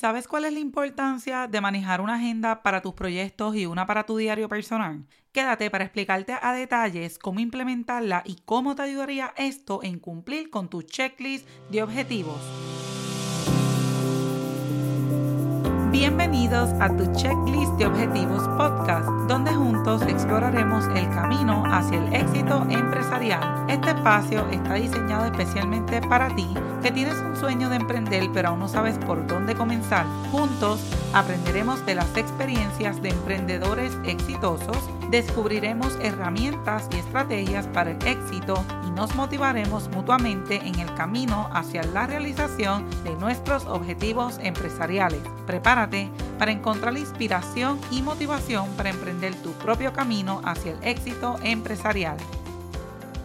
¿Sabes 0.00 0.26
cuál 0.26 0.46
es 0.46 0.54
la 0.54 0.60
importancia 0.60 1.46
de 1.46 1.60
manejar 1.60 2.00
una 2.00 2.14
agenda 2.14 2.62
para 2.62 2.80
tus 2.80 2.94
proyectos 2.94 3.54
y 3.54 3.66
una 3.66 3.86
para 3.86 4.04
tu 4.04 4.16
diario 4.16 4.48
personal? 4.48 5.04
Quédate 5.30 5.68
para 5.68 5.84
explicarte 5.84 6.34
a 6.40 6.54
detalles 6.54 7.18
cómo 7.18 7.40
implementarla 7.40 8.22
y 8.24 8.36
cómo 8.46 8.74
te 8.74 8.80
ayudaría 8.80 9.34
esto 9.36 9.80
en 9.82 9.98
cumplir 9.98 10.48
con 10.48 10.70
tu 10.70 10.80
checklist 10.80 11.46
de 11.70 11.82
objetivos. 11.82 12.40
Bienvenidos 15.92 16.70
a 16.80 16.88
tu 16.96 17.04
Checklist 17.12 17.72
de 17.72 17.84
Objetivos 17.84 18.48
Podcast, 18.56 19.06
donde 19.28 19.52
juntos 19.52 20.00
exploraremos 20.08 20.86
el 20.96 21.10
camino 21.10 21.62
hacia 21.66 21.98
el 21.98 22.14
éxito 22.14 22.66
empresarial. 22.70 23.59
Este 23.70 23.90
espacio 23.90 24.44
está 24.50 24.74
diseñado 24.74 25.26
especialmente 25.26 26.00
para 26.00 26.34
ti 26.34 26.48
que 26.82 26.90
tienes 26.90 27.14
un 27.18 27.36
sueño 27.36 27.68
de 27.68 27.76
emprender 27.76 28.28
pero 28.34 28.48
aún 28.48 28.58
no 28.58 28.66
sabes 28.66 28.98
por 28.98 29.24
dónde 29.28 29.54
comenzar. 29.54 30.04
Juntos 30.32 30.80
aprenderemos 31.12 31.86
de 31.86 31.94
las 31.94 32.16
experiencias 32.16 33.00
de 33.00 33.10
emprendedores 33.10 33.96
exitosos, 34.04 34.76
descubriremos 35.12 35.96
herramientas 36.02 36.88
y 36.92 36.96
estrategias 36.96 37.68
para 37.68 37.92
el 37.92 38.04
éxito 38.04 38.60
y 38.88 38.90
nos 38.90 39.14
motivaremos 39.14 39.88
mutuamente 39.90 40.56
en 40.56 40.80
el 40.80 40.92
camino 40.94 41.48
hacia 41.52 41.84
la 41.84 42.08
realización 42.08 42.90
de 43.04 43.14
nuestros 43.14 43.66
objetivos 43.66 44.40
empresariales. 44.42 45.20
Prepárate 45.46 46.10
para 46.40 46.50
encontrar 46.50 46.98
inspiración 46.98 47.78
y 47.92 48.02
motivación 48.02 48.68
para 48.70 48.90
emprender 48.90 49.32
tu 49.36 49.52
propio 49.52 49.92
camino 49.92 50.40
hacia 50.44 50.72
el 50.72 50.82
éxito 50.82 51.36
empresarial. 51.44 52.16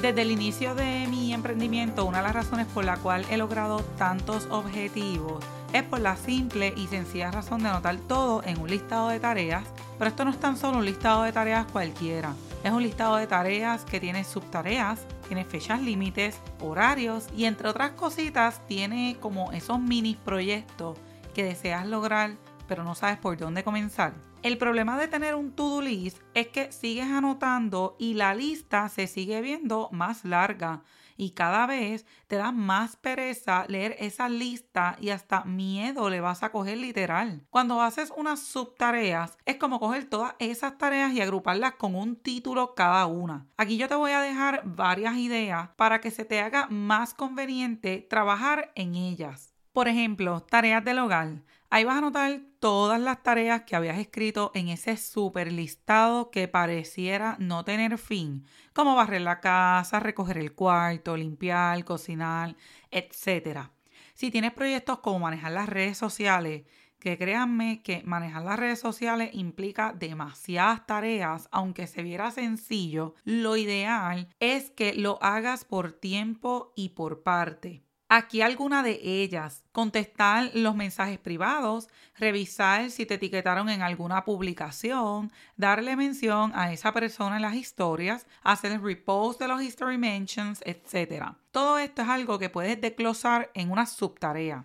Desde 0.00 0.22
el 0.22 0.30
inicio 0.30 0.76
de 0.76 1.08
mi 1.10 1.34
emprendimiento, 1.34 2.04
una 2.04 2.18
de 2.18 2.24
las 2.24 2.34
razones 2.34 2.68
por 2.68 2.84
la 2.84 2.98
cual 2.98 3.26
he 3.30 3.36
logrado 3.36 3.80
tantos 3.96 4.46
objetivos 4.48 5.44
es 5.72 5.82
por 5.82 5.98
la 5.98 6.16
simple 6.16 6.72
y 6.76 6.86
sencilla 6.86 7.32
razón 7.32 7.64
de 7.64 7.68
anotar 7.68 7.96
todo 7.96 8.42
en 8.44 8.60
un 8.60 8.70
listado 8.70 9.08
de 9.08 9.18
tareas, 9.18 9.64
pero 9.98 10.08
esto 10.08 10.24
no 10.24 10.30
es 10.30 10.38
tan 10.38 10.56
solo 10.56 10.78
un 10.78 10.84
listado 10.84 11.24
de 11.24 11.32
tareas 11.32 11.66
cualquiera, 11.72 12.32
es 12.62 12.70
un 12.70 12.84
listado 12.84 13.16
de 13.16 13.26
tareas 13.26 13.84
que 13.84 13.98
tiene 13.98 14.22
subtareas, 14.22 15.00
tiene 15.26 15.44
fechas 15.44 15.82
límites, 15.82 16.38
horarios 16.60 17.26
y 17.36 17.46
entre 17.46 17.68
otras 17.68 17.90
cositas 17.90 18.64
tiene 18.68 19.16
como 19.20 19.50
esos 19.50 19.80
mini 19.80 20.14
proyectos 20.14 20.96
que 21.34 21.42
deseas 21.42 21.86
lograr 21.88 22.36
pero 22.68 22.84
no 22.84 22.94
sabes 22.94 23.18
por 23.18 23.36
dónde 23.36 23.64
comenzar. 23.64 24.14
El 24.42 24.56
problema 24.56 24.96
de 24.96 25.08
tener 25.08 25.34
un 25.34 25.50
to-do 25.50 25.82
list 25.82 26.18
es 26.34 26.46
que 26.48 26.70
sigues 26.70 27.08
anotando 27.08 27.96
y 27.98 28.14
la 28.14 28.34
lista 28.34 28.88
se 28.88 29.08
sigue 29.08 29.40
viendo 29.40 29.88
más 29.90 30.24
larga 30.24 30.84
y 31.18 31.30
cada 31.30 31.66
vez 31.66 32.06
te 32.28 32.36
da 32.36 32.52
más 32.52 32.96
pereza 32.96 33.66
leer 33.68 33.96
esa 33.98 34.28
lista 34.28 34.96
y 35.00 35.10
hasta 35.10 35.44
miedo 35.44 36.08
le 36.08 36.20
vas 36.20 36.42
a 36.42 36.52
coger 36.52 36.78
literal. 36.78 37.44
Cuando 37.50 37.82
haces 37.82 38.12
unas 38.16 38.40
subtareas 38.40 39.36
es 39.44 39.56
como 39.56 39.80
coger 39.80 40.04
todas 40.04 40.34
esas 40.38 40.78
tareas 40.78 41.12
y 41.12 41.20
agruparlas 41.20 41.74
con 41.74 41.96
un 41.96 42.14
título 42.14 42.74
cada 42.74 43.04
una. 43.06 43.48
Aquí 43.56 43.76
yo 43.76 43.88
te 43.88 43.96
voy 43.96 44.12
a 44.12 44.20
dejar 44.20 44.62
varias 44.64 45.16
ideas 45.16 45.70
para 45.76 46.00
que 46.00 46.12
se 46.12 46.24
te 46.24 46.40
haga 46.40 46.68
más 46.68 47.12
conveniente 47.12 48.06
trabajar 48.08 48.70
en 48.76 48.94
ellas. 48.94 49.57
Por 49.78 49.86
ejemplo, 49.86 50.40
tareas 50.40 50.84
del 50.84 50.98
hogar. 50.98 51.44
Ahí 51.70 51.84
vas 51.84 51.94
a 51.94 51.98
anotar 51.98 52.40
todas 52.58 53.00
las 53.00 53.22
tareas 53.22 53.62
que 53.62 53.76
habías 53.76 53.96
escrito 53.98 54.50
en 54.52 54.70
ese 54.70 54.96
super 54.96 55.52
listado 55.52 56.32
que 56.32 56.48
pareciera 56.48 57.36
no 57.38 57.64
tener 57.64 57.96
fin, 57.96 58.44
como 58.72 58.96
barrer 58.96 59.20
la 59.20 59.38
casa, 59.38 60.00
recoger 60.00 60.36
el 60.38 60.52
cuarto, 60.52 61.16
limpiar, 61.16 61.84
cocinar, 61.84 62.56
etc. 62.90 63.70
Si 64.14 64.32
tienes 64.32 64.52
proyectos 64.52 64.98
como 64.98 65.20
manejar 65.20 65.52
las 65.52 65.68
redes 65.68 65.96
sociales, 65.96 66.64
que 66.98 67.16
créanme 67.16 67.80
que 67.84 68.02
manejar 68.02 68.42
las 68.42 68.58
redes 68.58 68.80
sociales 68.80 69.30
implica 69.32 69.92
demasiadas 69.92 70.86
tareas, 70.86 71.48
aunque 71.52 71.86
se 71.86 72.02
viera 72.02 72.32
sencillo, 72.32 73.14
lo 73.22 73.56
ideal 73.56 74.26
es 74.40 74.72
que 74.72 74.94
lo 74.94 75.22
hagas 75.22 75.64
por 75.64 75.92
tiempo 75.92 76.72
y 76.74 76.88
por 76.88 77.22
parte. 77.22 77.84
Aquí 78.10 78.40
alguna 78.40 78.82
de 78.82 78.98
ellas, 79.02 79.64
contestar 79.70 80.50
los 80.54 80.74
mensajes 80.74 81.18
privados, 81.18 81.88
revisar 82.16 82.90
si 82.90 83.04
te 83.04 83.14
etiquetaron 83.14 83.68
en 83.68 83.82
alguna 83.82 84.24
publicación, 84.24 85.30
darle 85.58 85.94
mención 85.94 86.52
a 86.54 86.72
esa 86.72 86.92
persona 86.92 87.36
en 87.36 87.42
las 87.42 87.54
historias, 87.54 88.26
hacer 88.42 88.72
el 88.72 88.82
repost 88.82 89.38
de 89.38 89.48
los 89.48 89.60
history 89.60 89.98
mentions, 89.98 90.62
etc. 90.64 91.34
Todo 91.50 91.78
esto 91.78 92.00
es 92.00 92.08
algo 92.08 92.38
que 92.38 92.48
puedes 92.48 92.80
desglosar 92.80 93.50
en 93.52 93.70
una 93.70 93.84
subtarea. 93.84 94.64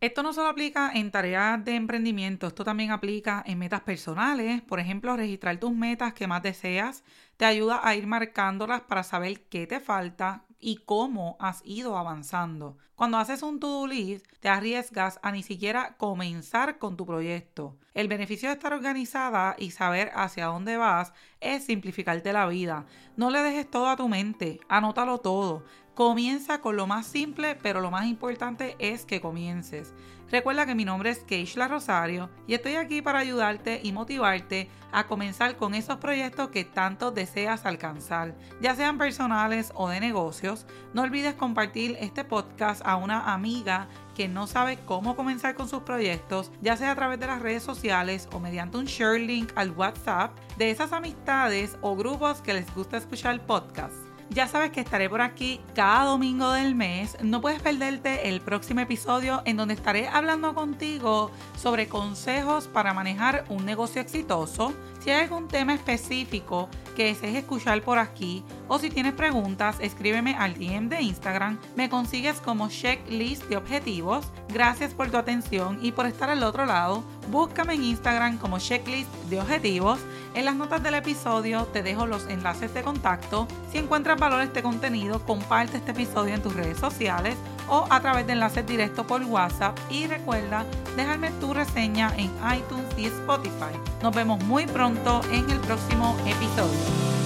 Esto 0.00 0.24
no 0.24 0.32
solo 0.32 0.48
aplica 0.48 0.90
en 0.92 1.12
tareas 1.12 1.64
de 1.64 1.76
emprendimiento, 1.76 2.48
esto 2.48 2.64
también 2.64 2.90
aplica 2.90 3.44
en 3.46 3.58
metas 3.60 3.82
personales. 3.82 4.62
Por 4.62 4.80
ejemplo, 4.80 5.16
registrar 5.16 5.58
tus 5.58 5.72
metas 5.72 6.12
que 6.12 6.26
más 6.26 6.42
deseas 6.42 7.04
te 7.36 7.44
ayuda 7.44 7.80
a 7.84 7.94
ir 7.94 8.08
marcándolas 8.08 8.80
para 8.80 9.04
saber 9.04 9.42
qué 9.42 9.68
te 9.68 9.78
falta, 9.78 10.44
y 10.60 10.76
cómo 10.76 11.36
has 11.40 11.62
ido 11.64 11.96
avanzando. 11.96 12.76
Cuando 12.94 13.16
haces 13.18 13.42
un 13.42 13.58
to-do 13.58 13.86
list, 13.86 14.26
te 14.40 14.48
arriesgas 14.48 15.18
a 15.22 15.32
ni 15.32 15.42
siquiera 15.42 15.96
comenzar 15.96 16.78
con 16.78 16.96
tu 16.96 17.06
proyecto. 17.06 17.76
El 17.94 18.08
beneficio 18.08 18.48
de 18.48 18.54
estar 18.54 18.72
organizada 18.72 19.56
y 19.58 19.70
saber 19.70 20.10
hacia 20.14 20.46
dónde 20.46 20.76
vas 20.76 21.12
es 21.40 21.64
simplificarte 21.64 22.32
la 22.32 22.46
vida. 22.46 22.84
No 23.16 23.30
le 23.30 23.40
dejes 23.42 23.70
todo 23.70 23.88
a 23.88 23.96
tu 23.96 24.08
mente, 24.08 24.60
anótalo 24.68 25.18
todo. 25.18 25.64
Comienza 26.00 26.62
con 26.62 26.76
lo 26.76 26.86
más 26.86 27.04
simple, 27.04 27.56
pero 27.56 27.82
lo 27.82 27.90
más 27.90 28.06
importante 28.06 28.74
es 28.78 29.04
que 29.04 29.20
comiences. 29.20 29.92
Recuerda 30.30 30.64
que 30.64 30.74
mi 30.74 30.86
nombre 30.86 31.10
es 31.10 31.18
Keishla 31.18 31.68
Rosario 31.68 32.30
y 32.46 32.54
estoy 32.54 32.76
aquí 32.76 33.02
para 33.02 33.18
ayudarte 33.18 33.80
y 33.82 33.92
motivarte 33.92 34.70
a 34.92 35.06
comenzar 35.06 35.58
con 35.58 35.74
esos 35.74 35.98
proyectos 35.98 36.48
que 36.48 36.64
tanto 36.64 37.10
deseas 37.10 37.66
alcanzar, 37.66 38.34
ya 38.62 38.74
sean 38.74 38.96
personales 38.96 39.72
o 39.74 39.90
de 39.90 40.00
negocios. 40.00 40.64
No 40.94 41.02
olvides 41.02 41.34
compartir 41.34 41.98
este 42.00 42.24
podcast 42.24 42.80
a 42.86 42.96
una 42.96 43.34
amiga 43.34 43.86
que 44.16 44.26
no 44.26 44.46
sabe 44.46 44.78
cómo 44.86 45.16
comenzar 45.16 45.54
con 45.54 45.68
sus 45.68 45.82
proyectos, 45.82 46.50
ya 46.62 46.78
sea 46.78 46.92
a 46.92 46.96
través 46.96 47.20
de 47.20 47.26
las 47.26 47.42
redes 47.42 47.62
sociales 47.62 48.26
o 48.32 48.40
mediante 48.40 48.78
un 48.78 48.86
share 48.86 49.20
link 49.20 49.52
al 49.54 49.72
WhatsApp 49.72 50.34
de 50.56 50.70
esas 50.70 50.94
amistades 50.94 51.76
o 51.82 51.94
grupos 51.94 52.40
que 52.40 52.54
les 52.54 52.74
gusta 52.74 52.96
escuchar 52.96 53.44
podcast. 53.44 54.09
Ya 54.32 54.46
sabes 54.46 54.70
que 54.70 54.80
estaré 54.80 55.10
por 55.10 55.22
aquí 55.22 55.60
cada 55.74 56.04
domingo 56.04 56.52
del 56.52 56.76
mes. 56.76 57.16
No 57.20 57.40
puedes 57.40 57.60
perderte 57.60 58.28
el 58.28 58.40
próximo 58.40 58.78
episodio 58.78 59.42
en 59.44 59.56
donde 59.56 59.74
estaré 59.74 60.06
hablando 60.06 60.54
contigo 60.54 61.32
sobre 61.56 61.88
consejos 61.88 62.68
para 62.68 62.94
manejar 62.94 63.44
un 63.48 63.64
negocio 63.64 64.00
exitoso. 64.00 64.72
Si 65.00 65.10
hay 65.10 65.24
algún 65.24 65.48
tema 65.48 65.74
específico 65.74 66.68
que 66.94 67.06
desees 67.06 67.34
escuchar 67.34 67.82
por 67.82 67.98
aquí 67.98 68.44
o 68.72 68.78
si 68.78 68.88
tienes 68.88 69.14
preguntas, 69.14 69.78
escríbeme 69.80 70.36
al 70.36 70.54
DM 70.54 70.88
de 70.88 71.02
Instagram. 71.02 71.58
Me 71.74 71.88
consigues 71.88 72.40
como 72.40 72.68
checklist 72.68 73.42
de 73.46 73.56
objetivos. 73.56 74.30
Gracias 74.48 74.94
por 74.94 75.10
tu 75.10 75.16
atención 75.16 75.80
y 75.82 75.90
por 75.90 76.06
estar 76.06 76.30
al 76.30 76.44
otro 76.44 76.66
lado. 76.66 77.02
Búscame 77.32 77.74
en 77.74 77.82
Instagram 77.82 78.38
como 78.38 78.60
checklist 78.60 79.12
de 79.28 79.40
objetivos. 79.40 79.98
En 80.34 80.44
las 80.44 80.54
notas 80.54 80.84
del 80.84 80.94
episodio 80.94 81.64
te 81.64 81.82
dejo 81.82 82.06
los 82.06 82.28
enlaces 82.28 82.72
de 82.72 82.84
contacto. 82.84 83.48
Si 83.72 83.78
encuentras 83.78 84.20
valor 84.20 84.40
este 84.40 84.62
contenido, 84.62 85.26
comparte 85.26 85.78
este 85.78 85.90
episodio 85.90 86.36
en 86.36 86.42
tus 86.42 86.54
redes 86.54 86.78
sociales 86.78 87.34
o 87.68 87.88
a 87.90 88.00
través 88.00 88.24
de 88.28 88.34
enlaces 88.34 88.64
directos 88.64 89.04
por 89.04 89.20
WhatsApp 89.24 89.76
y 89.90 90.06
recuerda 90.06 90.64
dejarme 90.94 91.32
tu 91.40 91.52
reseña 91.52 92.14
en 92.16 92.30
iTunes 92.56 92.86
y 92.96 93.06
Spotify. 93.06 93.74
Nos 94.00 94.14
vemos 94.14 94.40
muy 94.44 94.66
pronto 94.66 95.22
en 95.32 95.50
el 95.50 95.58
próximo 95.58 96.16
episodio. 96.24 97.19